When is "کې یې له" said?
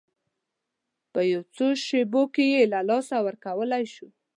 2.33-2.79